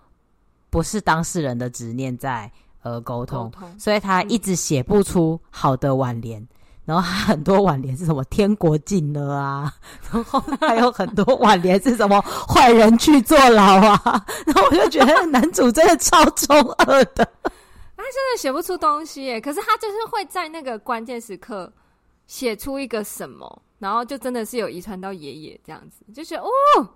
[0.69, 2.49] 不是当事人的执念在。
[2.83, 6.47] 呃，沟通，通，所以他一直写不出好的挽联，嗯，
[6.85, 9.73] 然后很多挽联是什么“天国近了”啊，
[10.11, 17.25] 然后还有很多挽联是什么“坏人去坐牢”啊， 然后我就觉得男主真的超中二的，
[17.95, 21.71] 他真的写不出东西耶，可是他就是会在那个关键时刻
[22.27, 26.89] 写出一个什么，然后就真的是有遗传到爷爷这样子，就觉得哦，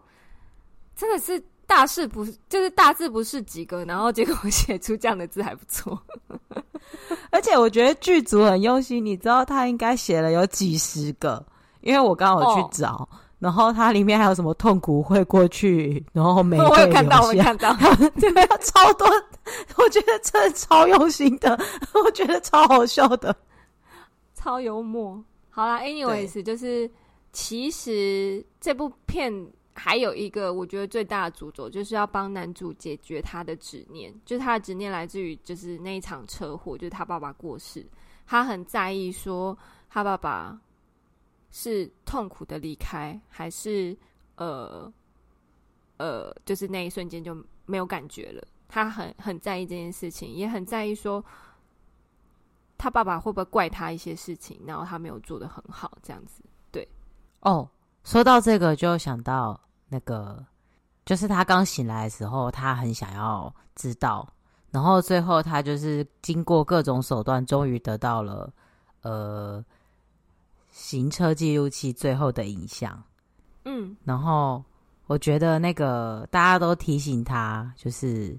[0.97, 1.41] 真的是。
[1.67, 6.01] 大事不是，就是大字不是几个，然后结果 写出这样的字还不错。
[7.29, 11.45] 而且我觉得剧组很用心，你知道他应该写了有几十个，
[11.81, 17.75] 因为我刚好去找，哦、然后它里面还有什么痛苦会过去，然后没 我有看到，我有看到，
[18.17, 19.05] 对，超多，
[19.75, 21.59] 我觉得真的超用心的，
[22.05, 23.35] 我觉得超好笑的，
[24.33, 25.21] 超幽默。
[25.49, 26.89] 好啦，anyways，就是
[27.33, 29.33] 其实这部片。
[29.79, 37.85] 还有一个，我觉得最大的诅咒就是要帮男主解决他的执念，就是他的执念来自于就是那一场车祸，就是他爸爸过世，
[38.25, 39.55] 他很在意说
[39.87, 40.59] 他爸爸
[41.51, 43.95] 是痛苦的离开，还是
[44.37, 44.91] 呃
[45.97, 47.37] 呃，就是那一瞬间就
[47.67, 48.43] 没有感觉了。
[48.67, 51.23] 他很很在意这件事情，也很在意说
[52.79, 56.41] 他爸爸会不会怪他一些事情，然后他没有做得很好，这样子。
[56.71, 56.87] 对，
[57.41, 57.69] 哦，
[58.03, 59.61] 说到这个就想到。
[59.89, 60.45] 那个
[61.05, 64.27] 就是他刚醒来的时候，他很想要知道，
[64.71, 68.51] 然后最后他就是经过各种手段，终于得到了
[69.01, 69.63] 呃
[70.71, 73.01] 行车记录器最后的影像。
[73.65, 74.63] 嗯，然后
[75.07, 78.37] 我觉得那个大家都提醒他，就是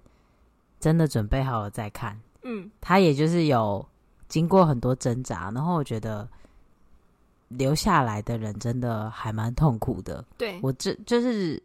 [0.78, 2.18] 真的准备好了再看。
[2.42, 3.87] 嗯，他也就是有
[4.28, 6.28] 经过很多挣扎，然后我觉得。
[7.48, 10.24] 留下来的人真的还蛮痛苦的。
[10.37, 11.62] 对，我这就是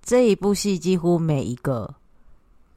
[0.00, 1.94] 这一部戏，几乎每一个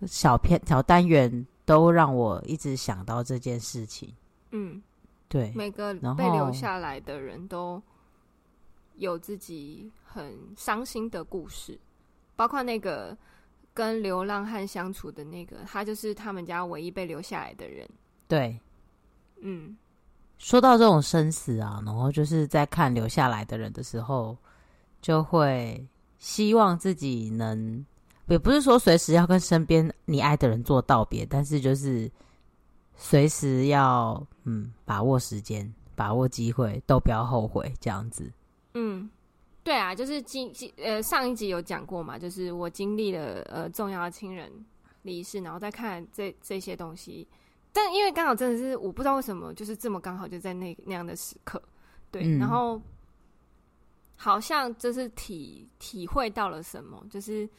[0.06, 4.14] 小片小单元都让我一直想到这件事情。
[4.52, 4.82] 嗯，
[5.30, 7.82] 对，每个被留下来的人都
[8.98, 11.80] 有自己很伤心的故事，
[12.36, 13.18] 包括那个
[13.74, 17.90] 跟流浪汉相处的那个，他就是他们家唯一被留下来的人。
[18.28, 18.60] 对，
[19.40, 19.78] 嗯。
[20.42, 24.36] 说到这种生死啊，然后就是在看留下来的人的时候，
[25.00, 27.86] 就会希望自己能，
[28.26, 32.12] 也不是说随时要跟身边你爱的人做道别，但是就是
[32.96, 38.30] 随时要嗯把握时间，把握机会，都不要后悔这样子。
[38.74, 39.08] 嗯，
[39.64, 44.52] 对啊，就是经呃上一集有讲过嘛，就是我经历了呃重要的亲人
[45.04, 47.28] 离世，然后再看这这些东西。
[47.74, 51.62] 但因为刚好真的是我不知道为什么，就是这么刚好就在那那样的时刻，
[52.12, 52.82] 对，嗯、然后
[54.16, 57.50] 好像就是体体会到了什么，就是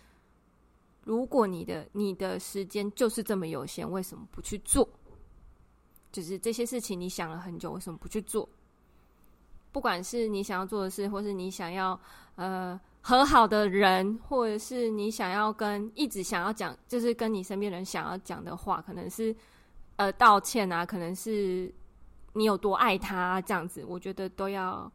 [1.05, 4.89] 如果你的你的时间就是这么有限，为什么不去做？
[6.13, 8.47] 就是这些事情你想了很久，为什么不去做？
[9.73, 11.99] 不管是你想要做的事，或是你想要
[12.35, 19.35] 呃和好的人，或者是你想要跟一直想要讲，就是跟你身边人想要讲的话，可能是
[20.03, 21.73] 呃道歉啊，可能是
[22.33, 24.91] 你有多爱他啊，这样子，我觉得都要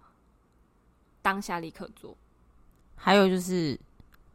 [1.22, 2.16] 当下立刻做。
[2.96, 3.80] 还有就是，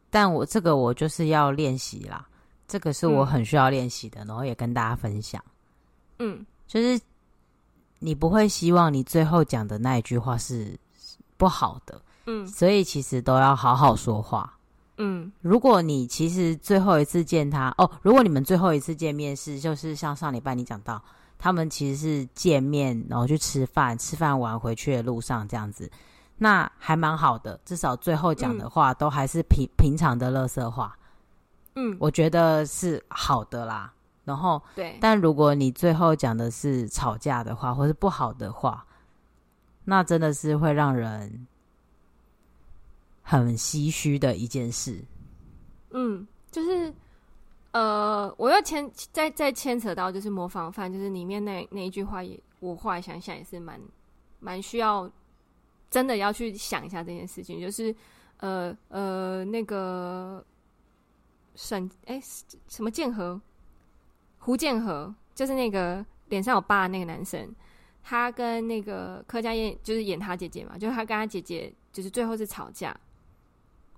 [0.09, 2.27] 但我这个我就是要练习啦，
[2.67, 5.43] 这个是我很需要练习的，嗯，然后也跟大家分享。
[6.19, 6.99] 嗯，就是。
[8.05, 10.77] 你不会希望你最后讲的那一句话是
[11.37, 14.59] 不好的，嗯，所以其实都要好好说话，
[14.97, 15.31] 嗯。
[15.41, 21.03] 如果你其实最后一次见他，哦，如果你们最后一次见面是就是像上礼拜你讲到，
[21.37, 25.89] 他们其实是见面然后去吃饭，吃饭完回去的路上这样子，
[26.37, 30.97] 那还蛮好的，至少最后讲的话都还是平、嗯、平常的乐色话，
[31.75, 33.93] 嗯，我觉得是好的啦。
[34.25, 38.85] 然后，对，但如果你最后讲的是吵架的话，或是不好的话，
[39.83, 41.45] 那真的是会让人
[43.23, 45.03] 很唏嘘的一件事。
[45.89, 46.93] 嗯，就是，
[47.71, 53.81] 呃，我又牵再再牵扯到就是模仿犯，就是里面那那一句话也，我后来想想也是蛮
[54.39, 55.11] 蛮需要
[55.89, 57.95] 真的要去想一下这件事情，就是，
[58.37, 60.45] 呃呃，那个
[61.55, 62.21] 沈哎
[62.67, 63.41] 什么建和。
[64.45, 67.49] 胡建和就是那个脸上有疤的那个男生，
[68.03, 72.93] 他跟那个柯佳嬿就是演他姐姐嘛，就是他跟他姐姐就是最后是吵架，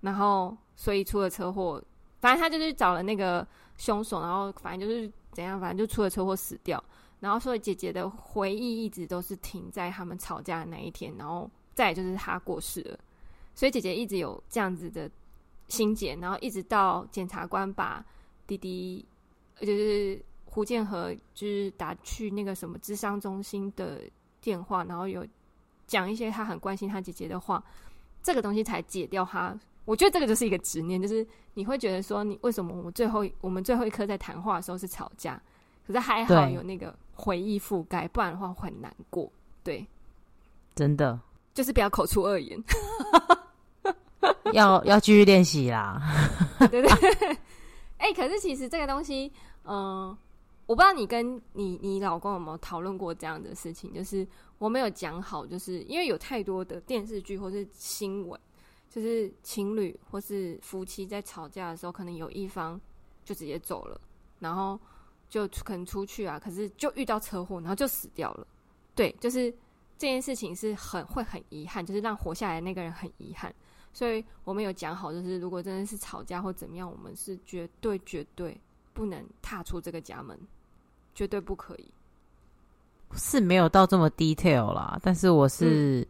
[0.06, 1.84] 然后所以出了车祸，
[2.22, 3.46] 反正他就是找了那个
[3.78, 6.82] 凶手，然后反正就是怎样，反正就出了车祸死掉，
[7.20, 13.00] 然后所以姐姐的回忆一直都是停在他们吵架的那一天，然后再就是他过世了，
[13.54, 15.10] 所以姐姐一直有这样子的
[15.68, 18.06] 心结，然后一直到检察官把
[18.48, 19.06] 弟弟
[19.60, 20.24] 就是。
[20.48, 24.00] 胡建和就是打去那个什么智商中心的
[24.39, 25.28] 电话，然后有
[25.86, 27.62] 讲一些他很关心他姐姐的话，
[28.24, 29.54] 这个东西才解掉他。
[29.86, 35.41] 我觉得这个就是一个执念，就是你会觉得说，你为什么我们最后我们最后一刻在谈话的时候是吵架，
[35.86, 39.32] 可是还好有那个回忆覆盖，不然的话会很难过。
[39.63, 39.86] 对，
[40.76, 41.19] 真的
[41.54, 42.62] 就是不要口出恶言，
[44.54, 46.02] 要要继续练习啦。
[46.60, 47.28] 对对对，
[47.98, 49.32] 哎、欸，可是其实这个东西，
[49.63, 50.17] 嗯、呃。
[50.67, 58.39] 我不知道你跟你你老公有没有讨论过这样的事情，就是我没有讲好，就是因为有太多的电视剧或是新闻，
[58.95, 62.79] 就是情侣或是夫妻在吵架的时候，可能有一方
[63.25, 63.99] 就直接走了，
[64.39, 64.79] 然后
[65.29, 68.47] 就可能出去啊，可是就遇到车祸，然后就死掉了。
[68.95, 69.51] 对，就是
[69.97, 73.53] 这件事情是很会很遗憾，就是让活下来的那个人很遗憾，
[73.91, 78.58] 所以我们有讲好，就是如果真的是吵架或怎么样，我们是绝对绝对
[78.93, 80.39] 不能踏出这个家门。
[81.17, 81.89] 绝对不可以，
[83.13, 84.99] 是没有到这么 detail 啦。
[85.01, 86.05] 但是我是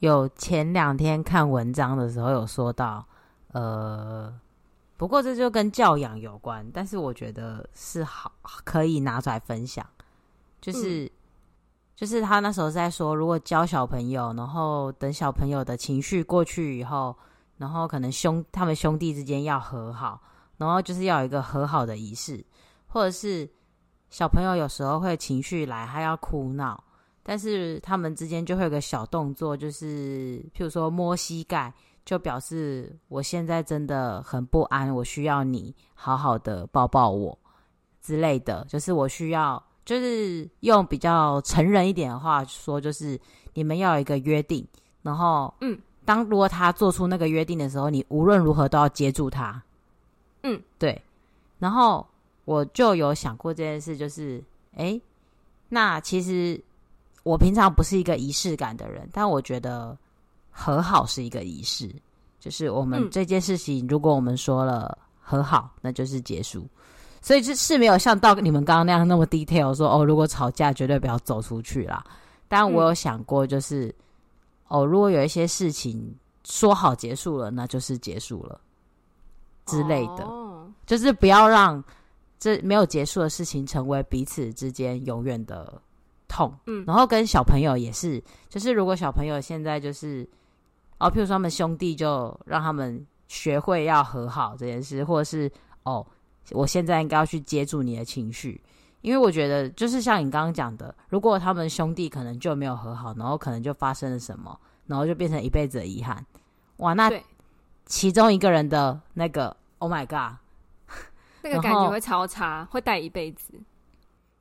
[0.00, 3.06] 有前两天看文章的时候有说到，
[3.52, 4.32] 呃，
[4.96, 6.68] 不过这就跟教养有关。
[6.72, 8.32] 但是我觉得是好
[8.64, 9.86] 可以拿出来分享，
[10.60, 11.10] 就是、嗯、
[11.94, 17.16] 就是他那时候在说，如果教小朋友，然后等小朋友的情绪过去以后，
[17.56, 20.20] 然后可能兄他们兄弟之间要和好，
[20.56, 22.44] 然后就是要有一个和好的仪式，
[22.86, 23.48] 或者是。
[24.08, 26.82] 小朋友有时候会情绪来，他要哭闹，
[27.28, 37.36] 但是他们之间就会有个小动作，就是譬如说摸膝盖，就表示我现在真的很不安，我需要你好好的抱抱我
[38.00, 43.20] 之类的，就是我需要，就是用比较成人一点的话说，就是
[43.54, 44.64] 你们要有一个约定，
[45.02, 49.60] 然后，嗯，当如果他做出那个约定的时候，你无论如何都要接住他，
[50.44, 51.02] 嗯，对，
[51.58, 52.06] 然后。
[52.46, 54.40] 我就有想过这件事，就是，
[54.76, 55.02] 诶，
[55.68, 56.62] 那其实
[57.26, 59.98] 我平常不是一个仪式感的人，但我觉得
[60.48, 61.92] 和好是一个仪式，
[62.38, 66.64] 就是我们这件事情，如果我们说了和好，那就是结束。
[67.20, 72.04] 所以就是没有像到你们刚刚那样那么 detail 说，哦，如果吵架绝对不要走出去啦。
[72.46, 73.92] 但我有想过，就是，
[74.68, 78.60] 哦，如果有一些事情说好结束了，那就是结束了
[79.64, 80.24] 之类的，
[80.86, 81.82] 就是不要让。
[82.38, 85.80] 这没有结束的事情，成为彼此之间永远的
[86.28, 86.52] 痛。
[86.66, 90.28] 嗯，然后跟小朋友也是，就是如果小朋友现在就是
[90.98, 95.50] 哦，譬如说他们兄弟就让他们学会要和好这件事，或者是
[95.82, 96.06] 哦，
[96.50, 98.60] 我现在应该要去接住你的情绪，
[99.00, 106.24] 因为我觉得就是像你刚刚讲的，如果他们兄弟可能就没有和好，然后可能就发生了什么，然后就变成一辈子的遗憾。
[106.78, 107.10] 哇，那
[107.86, 110.38] 其中一个人的那个，Oh my God！
[111.42, 113.54] 那个感觉会超差，会带一辈子。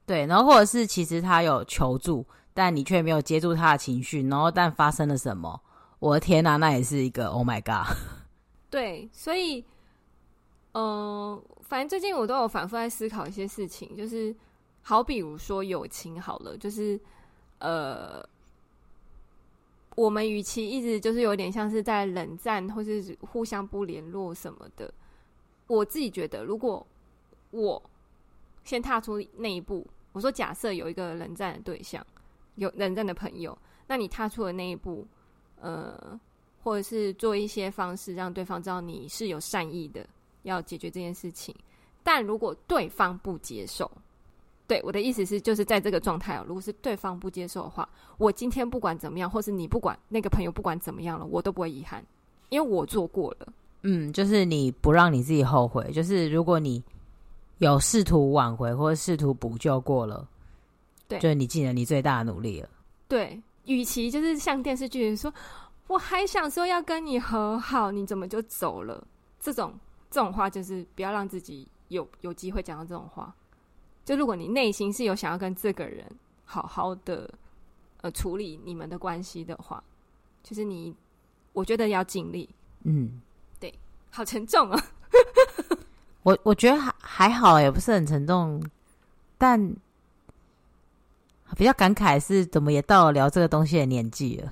[0.05, 5.59] 对，然后或者是其实他有求助，但你却没有接住他的情绪，然后但发生了什么？
[5.99, 7.97] 我的天哪，那也是一个 Oh my God！
[8.69, 9.65] 对，所以，
[10.73, 14.35] 嗯、呃，反正最近我都有反复在思考一些事情，就是
[14.83, 16.99] 好比如说友情好了，就是
[17.59, 18.23] 呃，
[19.95, 24.93] 我们与其一直就是有点像是在冷战，或是互相不联络什么的，
[25.65, 26.85] 我自己觉得，如果
[27.51, 27.81] 我
[28.65, 32.01] 先踏出那一步，我说假设有一个冷战的对象，
[32.55, 33.55] 有冷战的朋友，
[33.85, 35.05] 那你踏出了那一步。
[35.61, 36.19] 呃，
[36.61, 40.05] 或者是做一些方式让对方知道你是有善意的，
[40.43, 41.55] 要解决这件事情。
[42.03, 43.89] 但如果对方不接受，
[44.67, 47.87] 对，我的意思是，就是在这个状态哦，如果是对方不接受的话，
[48.17, 52.05] 我今天不管怎么样，或是你不管那个朋友不管怎么样了，我都不会遗憾，
[52.49, 53.47] 因为我做过了。
[53.83, 56.83] 嗯，就是你不让你自己后悔，就是如果你
[57.59, 60.27] 有试图挽回或者试图补救过了，
[61.07, 62.69] 对，就是你尽了你最大的努力了。
[63.07, 63.41] 对。
[63.67, 65.33] 与其就是像电视剧说，
[65.87, 69.03] 我还想说要跟你和好，你怎么就走了？
[69.39, 69.73] 这种
[70.11, 73.33] 这种话就是不要让自己有有机会讲到这种话。
[74.03, 76.05] 就如果你内心是有想要跟这个人
[76.43, 77.27] 好好的
[78.01, 79.83] 呃处理你们的关系的话，
[80.43, 80.95] 就是你
[81.53, 82.47] 我觉得要尽力。
[82.83, 83.19] 嗯，
[83.59, 83.73] 对，
[84.11, 84.79] 好沉重啊。
[86.25, 88.61] 我我觉得还还好，也不是很沉重，
[89.37, 89.75] 但。
[91.55, 94.51] 比较感慨是怎么也到了聊这个东西的年纪了，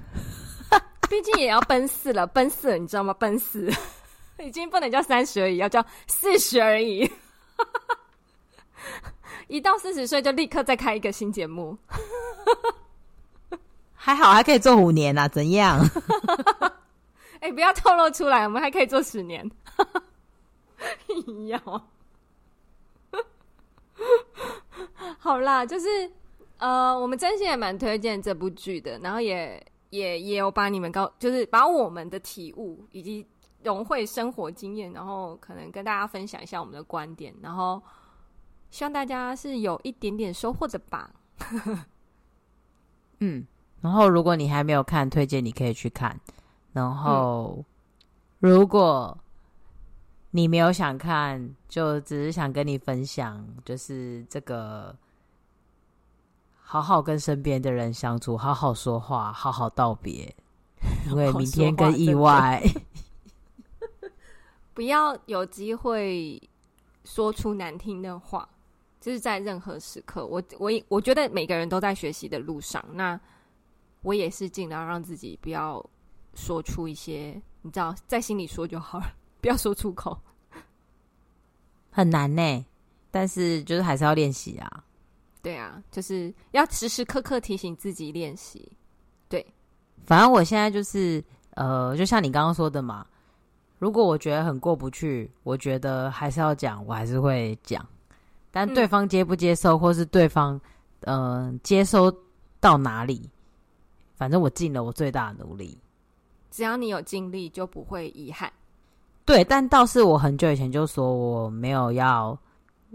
[1.09, 3.13] 毕竟也要奔四了，奔四了，你知道吗？
[3.15, 3.69] 奔四
[4.39, 7.11] 已经不能叫三十而已，要叫四十而已。
[9.47, 11.75] 一到四十岁就立刻再开一个新节目，
[13.95, 15.27] 还好还可以做五年啊？
[15.27, 15.79] 怎样？
[17.41, 19.49] 哎、欸，不要透露出来，我们还可以做十年。
[21.47, 21.59] 要
[25.19, 26.11] 好啦，就是。
[26.59, 33.27] 呃，我们真心也蛮推荐这部剧的，然后也也也有把你们告，就是把我们的体悟以及
[33.63, 37.83] 融会生活经验，然后可能跟大家分享一下我们的观点，然后
[38.71, 41.11] 希望大家是有一点点收获的吧。
[43.19, 43.45] 嗯，
[43.81, 46.17] 然后如果你还没有看，推荐你可以去看。
[46.71, 47.65] 然后、嗯、
[48.39, 49.17] 如果
[50.35, 54.95] 你没有想看，就只是想跟你分享，就是这个。
[56.65, 60.33] 好好跟身边的人相处，好好说话，好好道别，
[61.05, 62.63] 因为明天跟意外，
[64.73, 66.41] 不要有机会
[67.05, 68.49] 说出难听的话，
[68.99, 70.25] 就是在任何时刻。
[70.25, 73.19] 我我我觉得每个人都在学习的路上，那
[74.01, 75.85] 我也是尽量让自己不要
[76.33, 79.13] 说出一些，你知道，在心里说就好了，
[79.43, 80.17] 不要说出口，
[81.91, 82.65] 很难呢，
[83.11, 84.85] 但是就是还是要练习啊。
[85.41, 88.71] 对啊，就是要时时刻刻提醒自己练习。
[89.27, 89.45] 对，
[90.05, 91.21] 反正我现在就是
[91.55, 93.05] 呃，就像你刚刚说的嘛，
[93.79, 97.85] 如果我觉得很过不去，我觉得还是要讲，我还是会讲。
[98.49, 100.57] 但对方接不接受，嗯、或是对方
[101.01, 102.09] 呃接收
[102.61, 103.29] 到哪里，
[104.15, 105.77] 反正我尽了我最大的努力。
[106.49, 108.49] 只要你有尽力，就不会遗憾。
[109.25, 112.37] 对，但倒是我很久以前就说我没有要。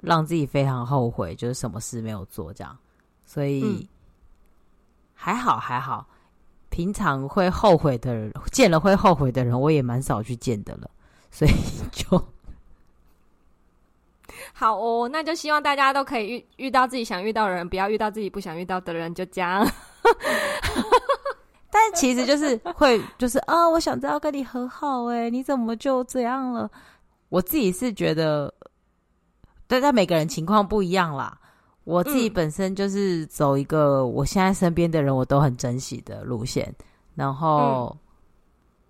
[0.00, 2.78] 让自己非常后悔，就是什么事没有做这样，
[3.26, 3.84] 所以、嗯、
[5.12, 6.06] 还好还好。
[6.70, 10.88] 平常会后悔的人，见了会后悔的人，我也蛮少去见的了，
[11.32, 11.50] 所以
[11.90, 12.24] 就
[14.52, 15.08] 好哦。
[15.08, 19.68] 那就希望大家都可以遇遇到自己想遇到的人，不要遇到自己不想遇到的人，就这样。
[21.92, 26.70] 但其实就是会，就是啊，我想知道跟你和好，哎，你怎么就这样了？
[27.28, 28.52] 我自己是觉得。
[29.66, 31.38] 对，但每个人情况不一样啦。
[31.84, 36.74] 我自己本身就是走一个我现在身边的人我都很珍惜的路线，
[37.14, 37.98] 然后，嗯、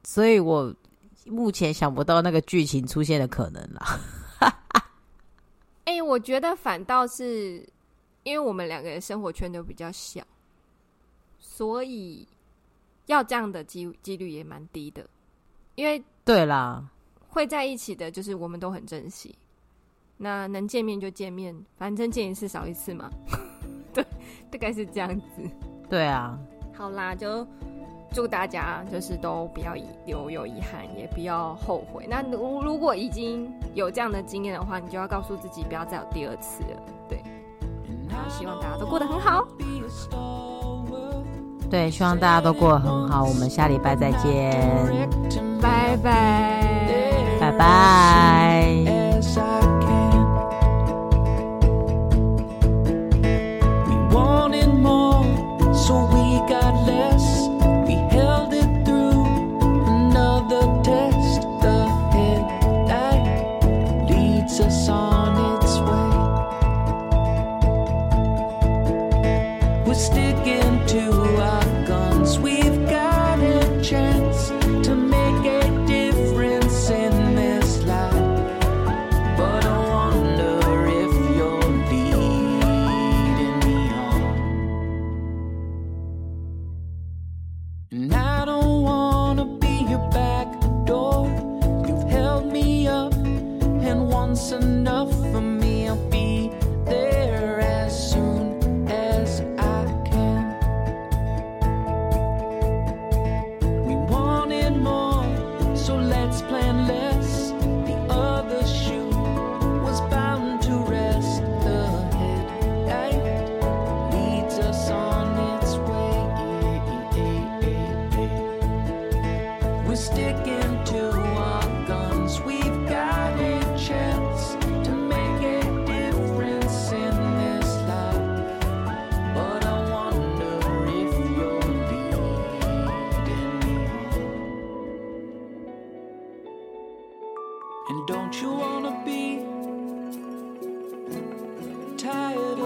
[0.05, 0.72] 所以我
[1.26, 3.99] 目前想不到那个剧情出现的可能啦。
[5.84, 7.68] 哎、欸，我觉得反倒是
[8.22, 10.22] 因为我们两个人生活圈都比较小，
[11.40, 12.24] 所以
[13.09, 15.04] 要这样的机几率也蛮低的。
[15.74, 16.82] 因为对啦，
[17.28, 19.34] 会在一起的就是我们都很珍惜。
[20.16, 23.09] 那能见面就见面，反正见一次少一次嘛。
[23.94, 24.04] 对，
[24.50, 25.26] 大概是这样子。
[25.88, 26.36] 对啊，
[26.74, 27.46] 好啦，就
[28.12, 29.74] 祝大家就是都不要
[30.06, 32.06] 留有遗憾，也不要后悔。
[32.09, 36.82] 那如如果已经有这样的经验的话，你就要告诉自己不要再有第二次了。
[37.09, 37.22] 对，
[38.11, 39.46] 然后希望大家都过得很好。
[41.71, 43.25] 对，希望大家都过得很好。
[43.25, 44.57] 我们下礼拜再见，
[45.61, 46.62] 拜拜，
[47.41, 48.88] 拜拜。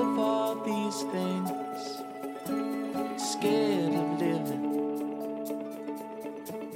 [0.02, 1.48] of all these things.
[3.16, 4.64] Scared of living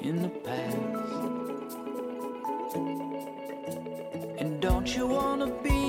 [0.01, 0.77] in the past.
[4.39, 5.83] And don't you wanna be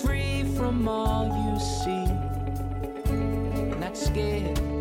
[0.00, 2.06] free from all you see?
[3.80, 4.71] Not scared.